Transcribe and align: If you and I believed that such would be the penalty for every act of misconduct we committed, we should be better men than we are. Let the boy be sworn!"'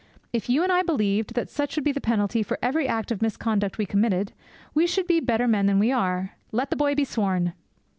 If 0.33 0.49
you 0.49 0.63
and 0.63 0.71
I 0.71 0.81
believed 0.81 1.35
that 1.35 1.51
such 1.51 1.75
would 1.75 1.85
be 1.85 1.91
the 1.91 2.01
penalty 2.01 2.41
for 2.41 2.57
every 2.59 2.87
act 2.87 3.11
of 3.11 3.21
misconduct 3.21 3.77
we 3.77 3.85
committed, 3.85 4.33
we 4.73 4.87
should 4.87 5.05
be 5.05 5.19
better 5.19 5.47
men 5.47 5.67
than 5.67 5.77
we 5.77 5.91
are. 5.91 6.31
Let 6.51 6.71
the 6.71 6.75
boy 6.75 6.95
be 6.95 7.05
sworn!"' 7.05 7.53